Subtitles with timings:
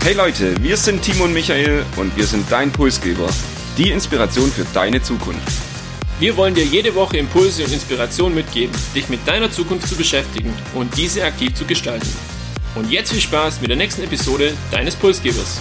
[0.00, 3.28] Hey Leute, wir sind Timo und Michael und wir sind dein Pulsgeber.
[3.76, 5.42] Die Inspiration für deine Zukunft.
[6.20, 10.54] Wir wollen dir jede Woche Impulse und Inspiration mitgeben, dich mit deiner Zukunft zu beschäftigen
[10.74, 12.08] und diese aktiv zu gestalten.
[12.76, 15.60] Und jetzt viel Spaß mit der nächsten Episode deines Pulsgebers.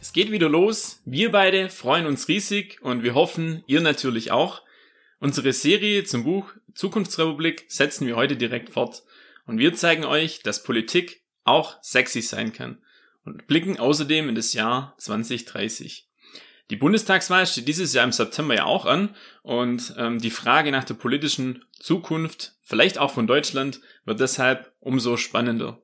[0.00, 1.00] Es geht wieder los.
[1.04, 4.62] Wir beide freuen uns riesig und wir hoffen, ihr natürlich auch.
[5.22, 9.02] Unsere Serie zum Buch Zukunftsrepublik setzen wir heute direkt fort.
[9.46, 12.78] Und wir zeigen euch, dass Politik auch sexy sein kann.
[13.26, 16.08] Und blicken außerdem in das Jahr 2030.
[16.70, 20.84] Die Bundestagswahl steht dieses Jahr im September ja auch an und ähm, die Frage nach
[20.84, 25.82] der politischen Zukunft, vielleicht auch von Deutschland, wird deshalb umso spannender.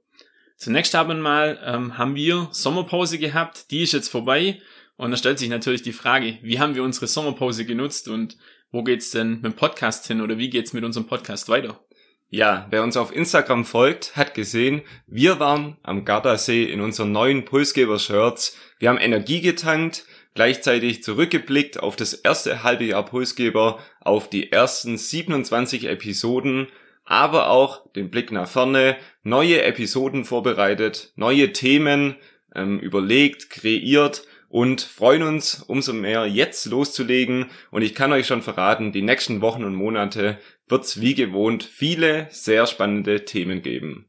[0.57, 4.63] Zunächst haben, mal, ähm, haben wir Sommerpause gehabt, die ist jetzt vorbei
[4.97, 8.39] und da stellt sich natürlich die Frage, wie haben wir unsere Sommerpause genutzt und
[8.77, 11.81] wo geht's denn mit dem Podcast hin oder wie geht's mit unserem Podcast weiter?
[12.29, 17.47] Ja, wer uns auf Instagram folgt, hat gesehen, wir waren am Gardasee in unseren neuen
[17.47, 18.55] Pulsgeber-Shirts.
[18.79, 20.05] Wir haben Energie getankt,
[20.35, 26.69] gleichzeitig zurückgeblickt auf das erste halbe Jahr Pulsgeber, auf die ersten 27 Episoden
[27.07, 32.17] aber auch den Blick nach vorne, neue Episoden vorbereitet, neue Themen
[32.55, 37.47] ähm, überlegt, kreiert und freuen uns umso mehr jetzt loszulegen.
[37.71, 40.39] Und ich kann euch schon verraten, die nächsten Wochen und Monate
[40.69, 44.09] wird's wie gewohnt viele sehr spannende Themen geben.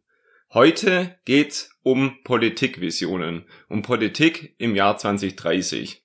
[0.53, 6.03] Heute geht's um Politikvisionen, um Politik im Jahr 2030.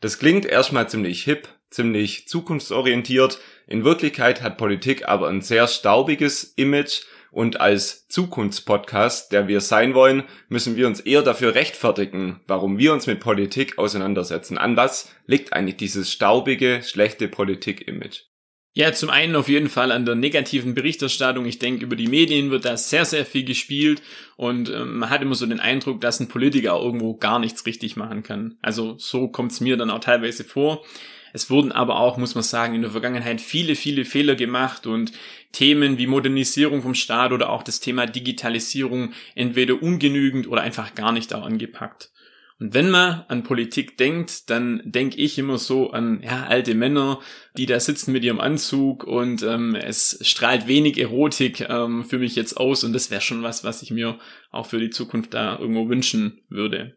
[0.00, 6.44] Das klingt erstmal ziemlich hip, ziemlich zukunftsorientiert, in Wirklichkeit hat Politik aber ein sehr staubiges
[6.56, 12.78] Image und als Zukunftspodcast, der wir sein wollen, müssen wir uns eher dafür rechtfertigen, warum
[12.78, 14.58] wir uns mit Politik auseinandersetzen.
[14.58, 18.22] An was liegt eigentlich dieses staubige, schlechte Politik-Image?
[18.74, 21.46] Ja, zum einen auf jeden Fall an der negativen Berichterstattung.
[21.46, 24.02] Ich denke, über die Medien wird da sehr, sehr viel gespielt
[24.36, 27.96] und ähm, man hat immer so den Eindruck, dass ein Politiker irgendwo gar nichts richtig
[27.96, 28.56] machen kann.
[28.62, 30.84] Also so kommt es mir dann auch teilweise vor.
[31.32, 35.12] Es wurden aber auch, muss man sagen, in der Vergangenheit viele, viele Fehler gemacht und
[35.52, 41.12] Themen wie Modernisierung vom Staat oder auch das Thema Digitalisierung entweder ungenügend oder einfach gar
[41.12, 42.10] nicht auch angepackt.
[42.60, 47.20] Und wenn man an Politik denkt, dann denke ich immer so an ja, alte Männer,
[47.56, 52.34] die da sitzen mit ihrem Anzug und ähm, es strahlt wenig Erotik ähm, für mich
[52.34, 54.18] jetzt aus und das wäre schon was, was ich mir
[54.50, 56.96] auch für die Zukunft da irgendwo wünschen würde.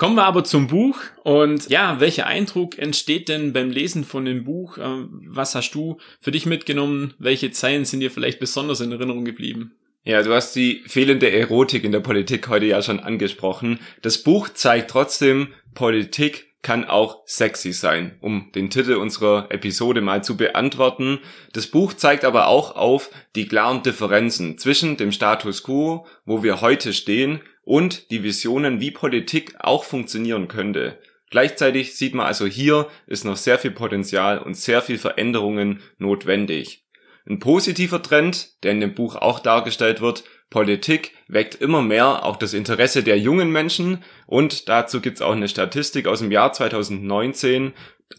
[0.00, 4.44] Kommen wir aber zum Buch und ja, welcher Eindruck entsteht denn beim Lesen von dem
[4.44, 4.78] Buch?
[4.78, 7.12] Ähm, was hast du für dich mitgenommen?
[7.18, 9.74] Welche Zeilen sind dir vielleicht besonders in Erinnerung geblieben?
[10.02, 13.78] Ja, du hast die fehlende Erotik in der Politik heute ja schon angesprochen.
[14.00, 20.24] Das Buch zeigt trotzdem, Politik kann auch sexy sein, um den Titel unserer Episode mal
[20.24, 21.18] zu beantworten.
[21.52, 26.62] Das Buch zeigt aber auch auf die klaren Differenzen zwischen dem Status quo, wo wir
[26.62, 30.98] heute stehen, und die Visionen, wie Politik auch funktionieren könnte.
[31.30, 36.84] Gleichzeitig sieht man also hier ist noch sehr viel Potenzial und sehr viel Veränderungen notwendig.
[37.28, 42.36] Ein positiver Trend, der in dem Buch auch dargestellt wird, Politik weckt immer mehr auch
[42.36, 47.72] das Interesse der jungen Menschen und dazu gibt's auch eine Statistik aus dem Jahr 2019.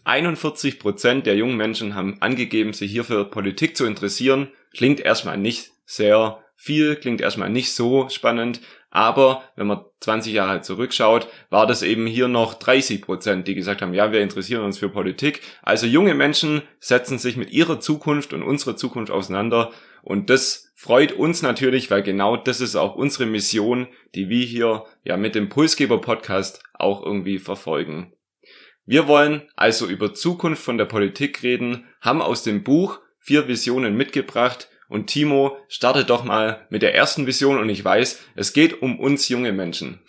[0.04, 4.48] 41 Prozent der jungen Menschen haben angegeben, sich hier für Politik zu interessieren.
[4.74, 10.60] Klingt erstmal nicht sehr viel, klingt erstmal nicht so spannend, aber wenn man 20 Jahre
[10.60, 14.78] zurückschaut, war das eben hier noch 30 Prozent, die gesagt haben, ja, wir interessieren uns
[14.78, 15.40] für Politik.
[15.62, 19.70] Also junge Menschen setzen sich mit ihrer Zukunft und unserer Zukunft auseinander.
[20.02, 24.84] Und das freut uns natürlich, weil genau das ist auch unsere Mission, die wir hier
[25.04, 28.12] ja mit dem Pulsgeber Podcast auch irgendwie verfolgen.
[28.84, 33.96] Wir wollen also über Zukunft von der Politik reden, haben aus dem Buch vier Visionen
[33.96, 38.82] mitgebracht, und Timo, startet doch mal mit der ersten Vision und ich weiß, es geht
[38.82, 40.00] um uns junge Menschen.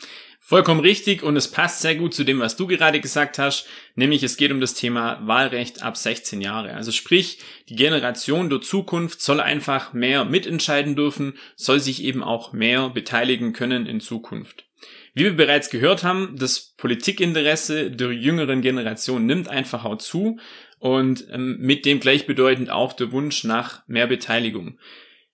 [0.46, 3.66] Vollkommen richtig und es passt sehr gut zu dem, was du gerade gesagt hast,
[3.96, 6.74] nämlich es geht um das Thema Wahlrecht ab 16 Jahre.
[6.74, 7.40] Also sprich,
[7.70, 13.54] die Generation der Zukunft soll einfach mehr mitentscheiden dürfen, soll sich eben auch mehr beteiligen
[13.54, 14.66] können in Zukunft.
[15.14, 20.40] Wie wir bereits gehört haben, das Politikinteresse der jüngeren Generation nimmt einfach auch zu
[20.80, 24.80] und ähm, mit dem gleichbedeutend auch der Wunsch nach mehr Beteiligung.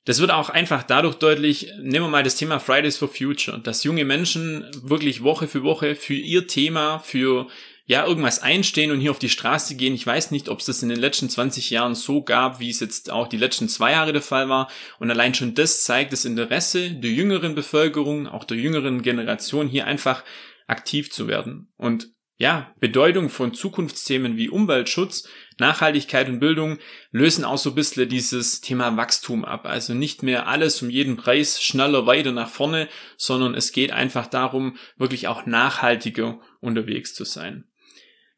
[0.06, 3.84] Das wird auch einfach dadurch deutlich, nehmen wir mal das Thema Fridays for Future, dass
[3.84, 7.48] junge Menschen wirklich Woche für Woche für ihr Thema, für
[7.90, 9.96] ja, irgendwas einstehen und hier auf die Straße gehen.
[9.96, 12.80] Ich weiß nicht, ob es das in den letzten 20 Jahren so gab, wie es
[12.82, 14.70] jetzt auch die letzten zwei Jahre der Fall war.
[15.00, 19.88] Und allein schon das zeigt das Interesse der jüngeren Bevölkerung, auch der jüngeren Generation, hier
[19.88, 20.24] einfach
[20.68, 21.74] aktiv zu werden.
[21.78, 25.28] Und ja, Bedeutung von Zukunftsthemen wie Umweltschutz,
[25.58, 26.78] Nachhaltigkeit und Bildung
[27.12, 29.66] lösen auch so ein bisschen dieses Thema Wachstum ab.
[29.66, 32.88] Also nicht mehr alles um jeden Preis schneller weiter nach vorne,
[33.18, 37.66] sondern es geht einfach darum, wirklich auch nachhaltiger unterwegs zu sein.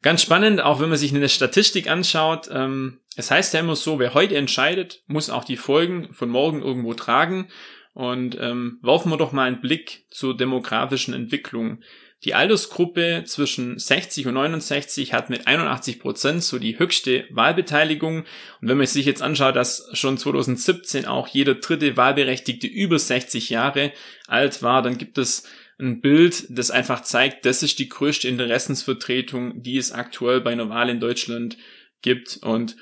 [0.02, 2.48] Ganz spannend, auch wenn man sich eine Statistik anschaut.
[2.52, 6.60] Ähm, es heißt ja immer so, wer heute entscheidet, muss auch die Folgen von morgen
[6.60, 7.48] irgendwo tragen.
[7.94, 11.82] Und ähm, werfen wir doch mal einen Blick zur demografischen Entwicklung.
[12.24, 18.20] Die Altersgruppe zwischen 60 und 69 hat mit 81 Prozent so die höchste Wahlbeteiligung.
[18.60, 23.50] Und wenn man sich jetzt anschaut, dass schon 2017 auch jeder dritte Wahlberechtigte über 60
[23.50, 23.92] Jahre
[24.26, 25.48] alt war, dann gibt es
[25.82, 30.68] ein Bild, das einfach zeigt, das ist die größte Interessensvertretung, die es aktuell bei einer
[30.68, 31.58] Wahl in Deutschland
[32.00, 32.38] gibt.
[32.42, 32.76] Und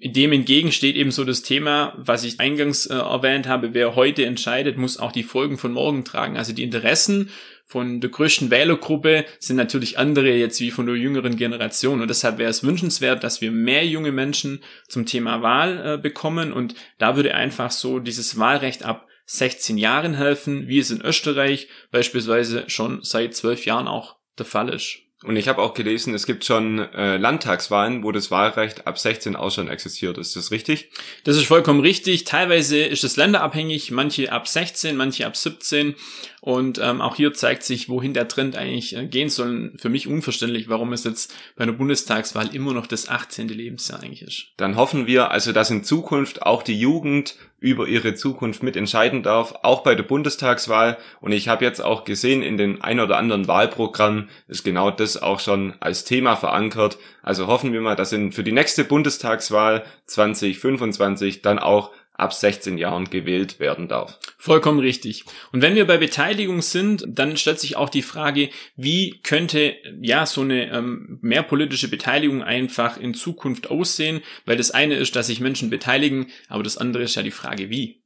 [0.00, 4.26] dem entgegen steht eben so das Thema, was ich eingangs äh, erwähnt habe, wer heute
[4.26, 6.36] entscheidet, muss auch die Folgen von morgen tragen.
[6.36, 7.30] Also die Interessen
[7.64, 12.00] von der größten Wählergruppe sind natürlich andere jetzt wie von der jüngeren Generation.
[12.00, 16.52] Und deshalb wäre es wünschenswert, dass wir mehr junge Menschen zum Thema Wahl äh, bekommen.
[16.52, 21.68] Und da würde einfach so dieses Wahlrecht ab 16 Jahren helfen, wie es in Österreich
[21.90, 24.98] beispielsweise schon seit 12 Jahren auch der Fall ist.
[25.24, 29.34] Und ich habe auch gelesen, es gibt schon äh, Landtagswahlen, wo das Wahlrecht ab 16
[29.34, 30.18] auch schon existiert.
[30.18, 30.90] Ist das richtig?
[31.24, 32.24] Das ist vollkommen richtig.
[32.24, 35.94] Teilweise ist es länderabhängig, manche ab 16, manche ab 17.
[36.42, 39.72] Und ähm, auch hier zeigt sich, wohin der Trend eigentlich äh, gehen soll.
[39.78, 43.48] Für mich unverständlich, warum es jetzt bei einer Bundestagswahl immer noch das 18.
[43.48, 44.48] Lebensjahr eigentlich ist.
[44.58, 49.54] Dann hoffen wir also, dass in Zukunft auch die Jugend über ihre Zukunft mitentscheiden darf,
[49.62, 50.98] auch bei der Bundestagswahl.
[51.20, 55.05] Und ich habe jetzt auch gesehen, in den ein oder anderen Wahlprogrammen ist genau das
[55.16, 56.98] auch schon als Thema verankert.
[57.22, 62.78] Also hoffen wir mal, dass in, für die nächste Bundestagswahl 2025 dann auch ab 16
[62.78, 64.18] Jahren gewählt werden darf.
[64.38, 65.24] Vollkommen richtig.
[65.52, 70.24] Und wenn wir bei Beteiligung sind, dann stellt sich auch die Frage, wie könnte ja
[70.26, 74.22] so eine ähm, mehr politische Beteiligung einfach in Zukunft aussehen?
[74.46, 77.70] Weil das eine ist, dass sich Menschen beteiligen, aber das andere ist ja die Frage,
[77.70, 78.02] wie.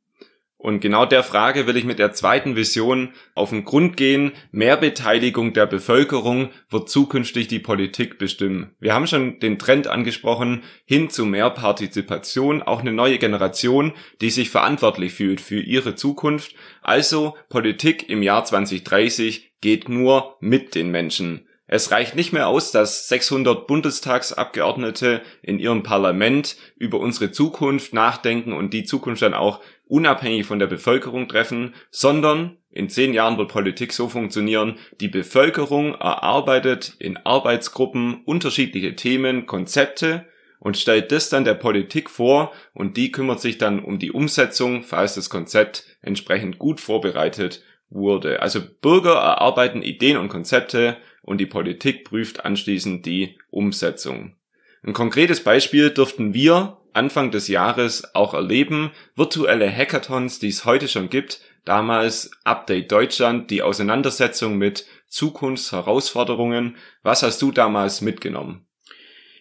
[0.60, 4.32] Und genau der Frage will ich mit der zweiten Vision auf den Grund gehen.
[4.52, 8.74] Mehr Beteiligung der Bevölkerung wird zukünftig die Politik bestimmen.
[8.78, 14.28] Wir haben schon den Trend angesprochen, hin zu mehr Partizipation, auch eine neue Generation, die
[14.28, 16.54] sich verantwortlich fühlt für ihre Zukunft.
[16.82, 21.46] Also Politik im Jahr 2030 geht nur mit den Menschen.
[21.72, 28.52] Es reicht nicht mehr aus, dass 600 Bundestagsabgeordnete in ihrem Parlament über unsere Zukunft nachdenken
[28.52, 29.60] und die Zukunft dann auch
[29.90, 35.94] unabhängig von der Bevölkerung treffen, sondern in zehn Jahren wird Politik so funktionieren, die Bevölkerung
[35.94, 40.26] erarbeitet in Arbeitsgruppen unterschiedliche Themen, Konzepte
[40.60, 44.84] und stellt das dann der Politik vor und die kümmert sich dann um die Umsetzung,
[44.84, 48.40] falls das Konzept entsprechend gut vorbereitet wurde.
[48.40, 54.36] Also Bürger erarbeiten Ideen und Konzepte und die Politik prüft anschließend die Umsetzung.
[54.82, 58.90] Ein konkretes Beispiel dürften wir Anfang des Jahres auch erleben.
[59.14, 61.40] Virtuelle Hackathons, die es heute schon gibt.
[61.64, 66.76] Damals Update Deutschland, die Auseinandersetzung mit Zukunftsherausforderungen.
[67.02, 68.66] Was hast du damals mitgenommen?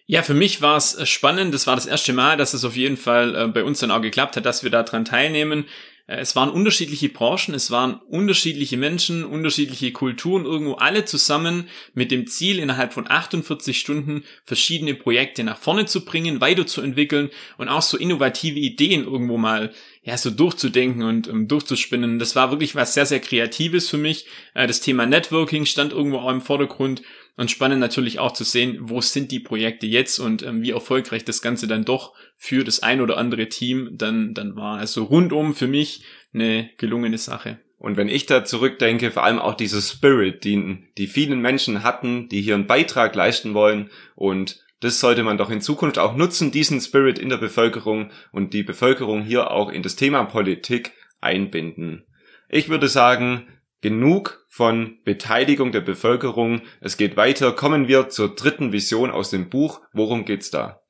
[0.06, 1.54] Ja, für mich war es spannend.
[1.54, 4.02] Das war das erste Mal, dass es auf jeden Fall äh, bei uns dann auch
[4.02, 5.66] geklappt hat, dass wir daran teilnehmen.
[6.10, 12.12] Äh, es waren unterschiedliche Branchen, es waren unterschiedliche Menschen, unterschiedliche Kulturen, irgendwo alle zusammen mit
[12.12, 17.84] dem Ziel, innerhalb von 48 Stunden verschiedene Projekte nach vorne zu bringen, weiterzuentwickeln und auch
[17.84, 22.20] so innovative Ideen irgendwo mal ja so durchzudenken und um, durchzuspinnen.
[22.20, 24.26] Das war wirklich was sehr, sehr Kreatives für mich.
[24.56, 27.04] Äh, das Thema Networking stand irgendwo auch im Vordergrund
[27.40, 31.24] und spannend natürlich auch zu sehen, wo sind die Projekte jetzt und ähm, wie erfolgreich
[31.24, 34.80] das Ganze dann doch für das ein oder andere Team dann, dann war.
[34.80, 36.04] Also rundum für mich
[36.34, 37.60] eine gelungene Sache.
[37.78, 42.30] Und wenn ich da zurückdenke, vor allem auch dieser Spirit, den die vielen Menschen hatten,
[42.30, 46.52] die hier einen Beitrag leisten wollen und das sollte man doch in Zukunft auch nutzen,
[46.52, 52.06] diesen Spirit in der Bevölkerung und die Bevölkerung hier auch in das Thema Politik einbinden.
[52.48, 53.48] Ich würde sagen,
[53.82, 56.62] Genug von Beteiligung der Bevölkerung.
[56.82, 57.54] Es geht weiter.
[57.54, 59.80] Kommen wir zur dritten Vision aus dem Buch.
[59.94, 60.82] Worum geht's da?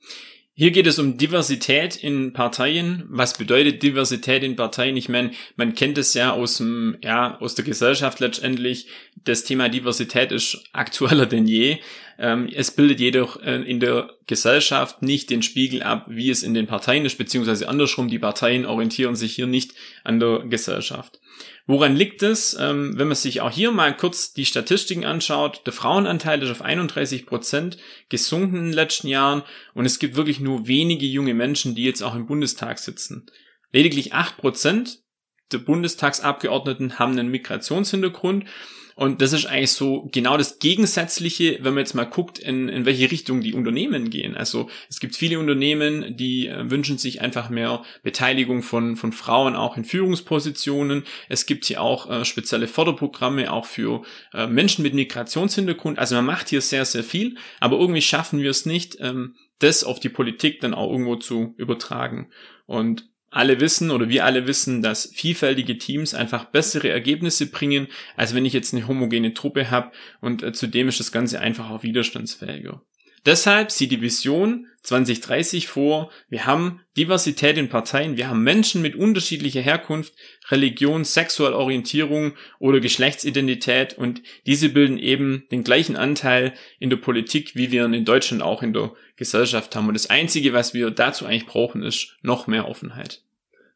[0.60, 3.06] Hier geht es um Diversität in Parteien.
[3.08, 4.98] Was bedeutet Diversität in Parteien?
[4.98, 8.88] Ich meine, man kennt es ja aus dem, ja, aus der Gesellschaft letztendlich.
[9.24, 11.78] Das Thema Diversität ist aktueller denn je.
[12.20, 16.54] Ähm, es bildet jedoch äh, in der Gesellschaft nicht den Spiegel ab, wie es in
[16.54, 18.10] den Parteien ist, beziehungsweise andersrum.
[18.10, 19.74] Die Parteien orientieren sich hier nicht
[20.04, 21.22] an der Gesellschaft.
[21.66, 22.58] Woran liegt es?
[22.60, 26.62] Ähm, wenn man sich auch hier mal kurz die Statistiken anschaut, der Frauenanteil ist auf
[26.62, 27.78] 31 Prozent
[28.10, 32.02] gesunken in den letzten Jahren und es gibt wirklich nur wenige junge Menschen, die jetzt
[32.02, 33.28] auch im Bundestag sitzen.
[33.72, 35.00] Lediglich acht Prozent
[35.54, 38.46] der Bundestagsabgeordneten haben einen Migrationshintergrund
[39.00, 42.86] Und das ist eigentlich so genau das Gegensätzliche, wenn man jetzt mal guckt, in, in
[42.86, 44.36] welche Richtung die Unternehmen gehen.
[44.36, 49.56] Also es gibt viele Unternehmen, die äh, wünschen sich einfach mehr Beteiligung von, von Frauen
[49.56, 51.06] auch in Führungspositionen.
[51.29, 54.01] Es gibt hier auch äh, spezielle Förderprogramme auch für
[54.34, 55.98] äh, Menschen mit Migrationshintergrund.
[55.98, 59.86] Also man macht hier sehr, sehr viel, aber irgendwie schaffen wir es nicht, ähm, das
[59.86, 62.32] auf die Politik dann auch irgendwo zu übertragen.
[62.65, 68.33] Und alle wissen oder wir alle wissen, dass vielfältige Teams einfach bessere Ergebnisse bringen, als
[68.33, 71.83] wenn ich jetzt eine homogene Truppe habe und äh, zudem ist das Ganze einfach auch
[71.83, 72.81] widerstandsfähiger.
[73.26, 78.96] Deshalb sieht die Vision 2030 vor, wir haben Diversität in Parteien, wir haben Menschen mit
[78.96, 80.14] unterschiedlicher Herkunft,
[80.50, 87.56] Religion, sexuelle Orientierung oder Geschlechtsidentität und diese bilden eben den gleichen Anteil in der Politik,
[87.56, 89.88] wie wir ihn in Deutschland auch in der Gesellschaft haben.
[89.88, 93.22] Und das Einzige, was wir dazu eigentlich brauchen, ist noch mehr Offenheit.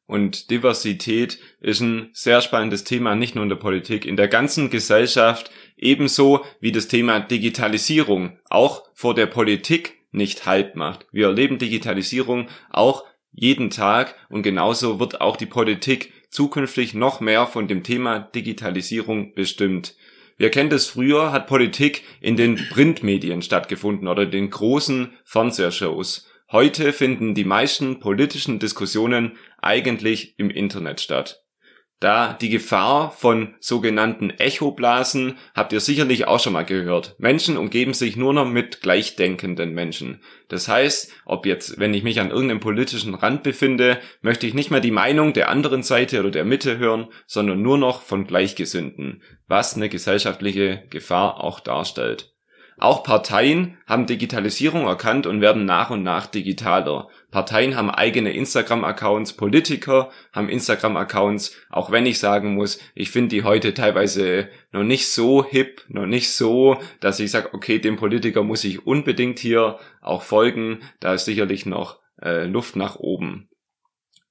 [0.06, 4.70] Und Diversität ist ein sehr spannendes Thema, nicht nur in der Politik, in der ganzen
[4.70, 11.06] Gesellschaft, ebenso wie das Thema Digitalisierung auch vor der Politik nicht Halt macht.
[11.12, 17.48] Wir erleben Digitalisierung auch jeden Tag und genauso wird auch die Politik zukünftig noch mehr
[17.48, 19.96] von dem Thema Digitalisierung bestimmt.
[20.38, 26.27] Wir kennen das früher, hat Politik in den Printmedien stattgefunden oder den großen Fernsehshows.
[26.51, 31.43] Heute finden die meisten politischen Diskussionen eigentlich im Internet statt.
[32.03, 37.15] Da die Gefahr von sogenannten Echoblasen habt ihr sicherlich auch schon mal gehört.
[37.17, 40.22] Menschen umgeben sich nur noch mit gleichdenkenden Menschen.
[40.50, 44.69] Das heißt, ob jetzt, wenn ich mich an irgendeinem politischen Rand befinde, möchte ich nicht
[44.69, 49.22] mehr die Meinung der anderen Seite oder der Mitte hören, sondern nur noch von Gleichgesinnten,
[49.48, 52.33] was eine gesellschaftliche Gefahr auch darstellt.
[52.84, 57.08] Auch Parteien haben Digitalisierung erkannt und werden nach und nach digitaler.
[57.32, 63.44] Parteien haben eigene Instagram-Accounts, Politiker haben Instagram-Accounts, auch wenn ich sagen muss, ich finde die
[63.46, 68.44] heute teilweise noch nicht so hip, noch nicht so, dass ich sage, okay, dem Politiker
[68.44, 73.48] muss ich unbedingt hier auch folgen, da ist sicherlich noch äh, Luft nach oben.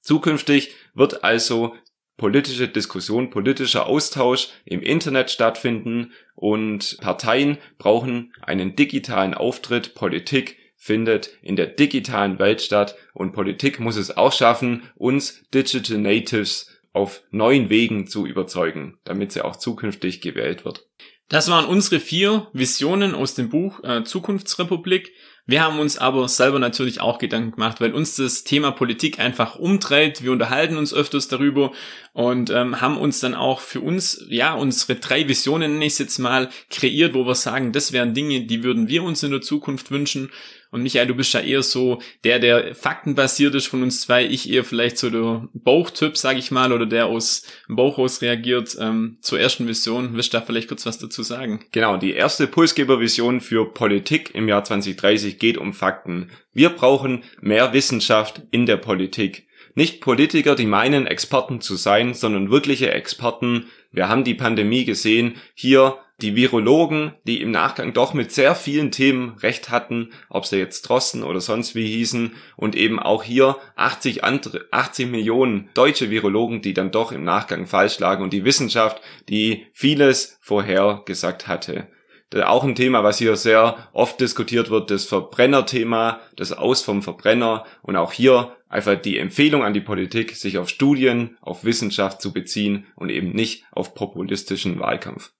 [0.01, 1.73] Zukünftig wird also
[2.17, 9.95] politische Diskussion, politischer Austausch im Internet stattfinden und Parteien brauchen einen digitalen Auftritt.
[9.95, 15.97] Politik findet in der digitalen Welt statt und Politik muss es auch schaffen, uns Digital
[15.97, 20.87] Natives auf neuen Wegen zu überzeugen, damit sie auch zukünftig gewählt wird.
[21.29, 25.11] Das waren unsere vier Visionen aus dem Buch äh, Zukunftsrepublik.
[25.45, 29.57] Wir haben uns aber selber natürlich auch Gedanken gemacht, weil uns das Thema Politik einfach
[29.57, 30.23] umtreibt.
[30.23, 31.73] Wir unterhalten uns öfters darüber
[32.13, 36.17] und ähm, haben uns dann auch für uns, ja, unsere drei Visionen, nenne ich jetzt
[36.17, 39.91] mal, kreiert, wo wir sagen, das wären Dinge, die würden wir uns in der Zukunft
[39.91, 40.31] wünschen.
[40.73, 44.25] Und Michael, du bist ja eher so der, der faktenbasiert ist von uns zwei.
[44.25, 48.75] Ich eher vielleicht so der Bauchtyp, sag ich mal, oder der aus dem Bauch reagiert.
[48.79, 51.63] Ähm, zur ersten Vision, willst du da vielleicht kurz was dazu sagen?
[51.71, 56.31] Genau, die erste Pulsgebervision für Politik im Jahr 2030 geht um Fakten.
[56.53, 59.45] Wir brauchen mehr Wissenschaft in der Politik.
[59.75, 63.67] Nicht Politiker, die meinen, Experten zu sein, sondern wirkliche Experten.
[63.91, 65.35] Wir haben die Pandemie gesehen.
[65.55, 70.57] Hier die Virologen, die im Nachgang doch mit sehr vielen Themen recht hatten, ob sie
[70.57, 76.11] jetzt Drosten oder sonst wie hießen, und eben auch hier 80, andere, 80 Millionen deutsche
[76.11, 81.47] Virologen, die dann doch im Nachgang falsch lagen und die Wissenschaft, die vieles vorher gesagt
[81.47, 81.87] hatte.
[82.35, 87.65] Auch ein Thema, was hier sehr oft diskutiert wird, das Verbrennerthema, das Aus vom Verbrenner
[87.81, 92.33] und auch hier einfach die Empfehlung an die Politik, sich auf Studien, auf Wissenschaft zu
[92.33, 95.31] beziehen und eben nicht auf populistischen Wahlkampf.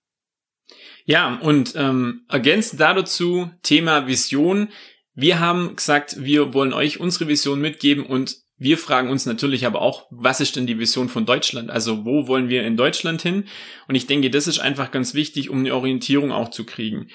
[1.04, 4.68] Ja, und ähm, ergänzend dazu Thema Vision.
[5.14, 9.82] Wir haben gesagt, wir wollen euch unsere Vision mitgeben und wir fragen uns natürlich aber
[9.82, 11.70] auch, was ist denn die Vision von Deutschland?
[11.70, 13.44] Also wo wollen wir in Deutschland hin?
[13.88, 17.08] Und ich denke, das ist einfach ganz wichtig, um eine Orientierung auch zu kriegen.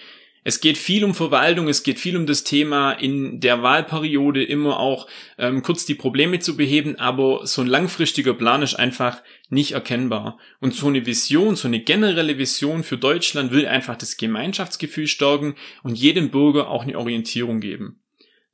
[0.44, 4.80] Es geht viel um Verwaltung, es geht viel um das Thema in der Wahlperiode immer
[4.80, 9.74] auch ähm, kurz die Probleme zu beheben, aber so ein langfristiger Plan ist einfach nicht
[9.74, 10.40] erkennbar.
[10.60, 15.56] Und so eine Vision, so eine generelle Vision für Deutschland will einfach das Gemeinschaftsgefühl stärken
[15.84, 18.02] und jedem Bürger auch eine Orientierung geben.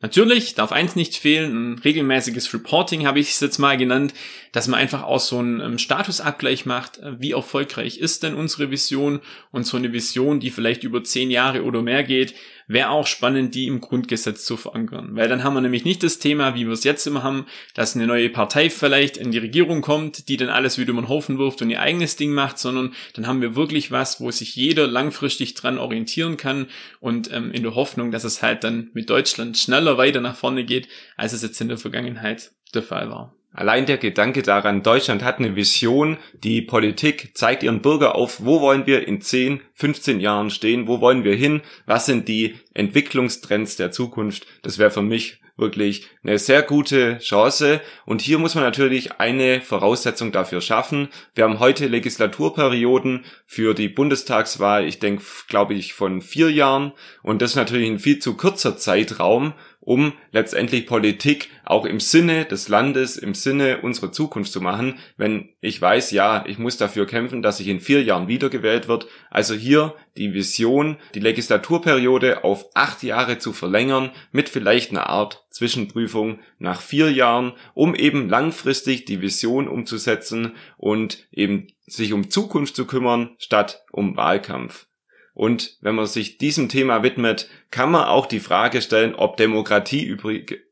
[0.06, 4.14] Natürlich darf eins nicht fehlen, ein regelmäßiges Reporting habe ich es jetzt mal genannt,
[4.52, 8.70] dass man einfach auch so einen ähm, Statusabgleich macht, äh, wie erfolgreich ist denn unsere
[8.70, 9.20] Vision?
[9.50, 12.36] Und so eine Vision, die vielleicht über zehn Jahre oder mehr geht,
[12.67, 15.10] wäre auch spannend, die im Grundgesetz zu verankern.
[15.15, 17.95] Weil dann haben wir nämlich nicht das Thema, wie wir es jetzt immer haben, dass
[17.95, 21.38] eine neue Partei vielleicht in die Regierung kommt, die dann alles wieder über den Haufen
[21.38, 24.88] wirft und ihr eigenes Ding macht, sondern dann haben wir wirklich was, wo sich jeder
[24.88, 26.67] langfristig dran orientieren kann
[27.00, 30.65] und ähm, in der Hoffnung, dass es halt dann mit Deutschland schneller weiter nach vorne
[30.65, 33.36] geht, als es jetzt in der Vergangenheit der Fall war.
[33.56, 38.60] Allein der Gedanke daran, Deutschland hat eine Vision, die Politik zeigt ihren Bürger auf, wo
[38.60, 43.78] wollen wir in 10, 15 Jahren stehen, wo wollen wir hin, was sind die Entwicklungstrends
[43.78, 47.82] der Zukunft, das wäre für mich wirklich eine sehr gute Chance.
[48.06, 51.10] Und hier muss man natürlich eine Voraussetzung dafür schaffen.
[51.34, 56.92] Wir haben heute Legislaturperioden für die Bundestagswahl, ich denke, glaube ich, von vier Jahren.
[57.24, 59.54] Und das ist natürlich ein viel zu kurzer Zeitraum,
[59.86, 65.50] um letztendlich Politik auch im Sinne des Landes, im Sinne unserer Zukunft zu machen, wenn
[65.62, 69.08] ich weiß, ja, ich muss dafür kämpfen, dass ich in vier Jahren wiedergewählt wird.
[69.30, 75.46] Also hier die Vision, die Legislaturperiode auf acht Jahre zu verlängern, mit vielleicht einer Art
[75.51, 82.75] Zwischenprüfung nach vier Jahren, um eben langfristig die Vision umzusetzen und eben sich um Zukunft
[82.75, 84.88] zu kümmern, statt um Wahlkampf.
[85.36, 90.15] Und wenn man sich diesem Thema widmet, kann man auch die Frage stellen, ob Demokratie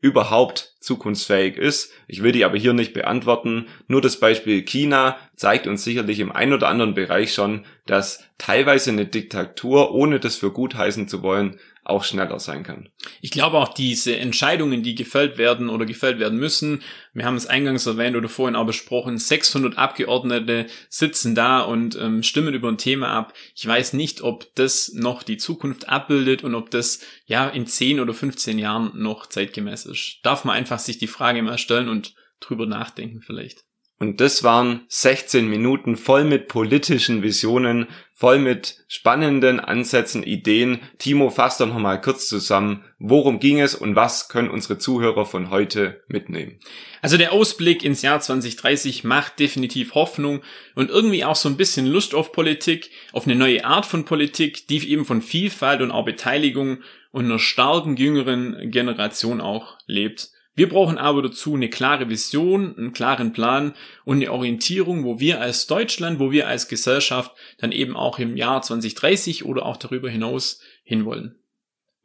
[0.02, 1.92] überhaupt zukunftsfähig ist.
[2.08, 3.68] Ich will die aber hier nicht beantworten.
[3.88, 8.92] Nur das Beispiel China zeigt uns sicherlich im ein oder anderen Bereich schon, dass teilweise
[8.92, 12.90] eine Diktatur, ohne das für gut heißen zu wollen, auch schneller sein kann.
[13.22, 16.82] Ich glaube auch diese Entscheidungen, die gefällt werden oder gefällt werden müssen,
[17.14, 22.24] wir haben es eingangs erwähnt oder vorhin auch besprochen, 600 Abgeordnete sitzen da und ähm,
[22.24, 23.34] stimmen über ein Thema ab.
[23.54, 28.00] Ich weiß nicht, ob das noch die Zukunft abbildet und ob das ja in 10
[28.00, 30.20] oder 15 Jahren noch zeitgemäß ist.
[30.24, 33.64] Darf man einfach sich die Frage mal stellen und drüber nachdenken vielleicht.
[34.04, 40.82] Und das waren 16 Minuten voll mit politischen Visionen, voll mit spannenden Ansätzen, Ideen.
[40.98, 45.50] Timo, fass doch nochmal kurz zusammen, worum ging es und was können unsere Zuhörer von
[45.50, 46.60] heute mitnehmen?
[47.02, 50.42] Also der Ausblick ins Jahr 2030 macht definitiv Hoffnung
[50.76, 54.68] und irgendwie auch so ein bisschen Lust auf Politik, auf eine neue Art von Politik,
[54.68, 56.80] die eben von Vielfalt und auch Beteiligung
[57.14, 60.34] und einer starken jüngeren Generation auch lebt.
[60.56, 63.74] Wir brauchen aber dazu eine klare Vision, einen klaren Plan
[64.06, 68.38] und eine Orientierung, wo wir als Deutschland, wo wir als Gesellschaft dann eben auch im
[68.38, 71.40] Jahr 2030 oder auch darüber hinaus hinwollen.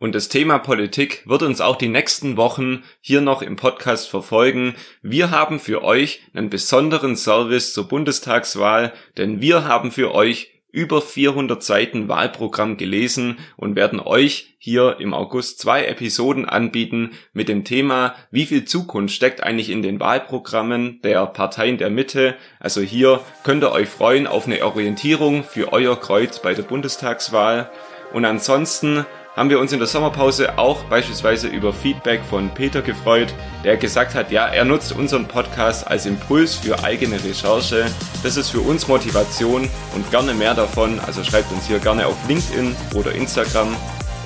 [0.00, 4.76] Und das Thema Politik wird uns auch die nächsten Wochen hier noch im Podcast verfolgen.
[5.02, 11.00] Wir haben für euch einen besonderen Service zur Bundestagswahl, denn wir haben für euch über
[11.00, 17.64] 400 Seiten Wahlprogramm gelesen und werden euch hier im August zwei Episoden anbieten mit dem
[17.64, 22.36] Thema, wie viel Zukunft steckt eigentlich in den Wahlprogrammen der Parteien der Mitte.
[22.60, 27.70] Also hier könnt ihr euch freuen auf eine Orientierung für euer Kreuz bei der Bundestagswahl.
[28.12, 29.06] Und ansonsten
[29.38, 34.16] haben wir uns in der Sommerpause auch beispielsweise über Feedback von Peter gefreut, der gesagt
[34.16, 37.86] hat, ja, er nutzt unseren Podcast als Impuls für eigene Recherche.
[38.24, 40.98] Das ist für uns Motivation und gerne mehr davon.
[41.06, 43.68] Also schreibt uns hier gerne auf LinkedIn oder Instagram.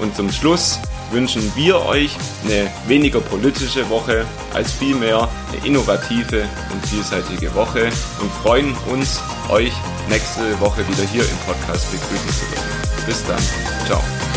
[0.00, 6.86] Und zum Schluss wünschen wir euch eine weniger politische Woche als vielmehr eine innovative und
[6.86, 9.20] vielseitige Woche und freuen uns,
[9.50, 9.74] euch
[10.08, 13.06] nächste Woche wieder hier im Podcast begrüßen zu dürfen.
[13.06, 13.42] Bis dann.
[13.84, 14.31] Ciao.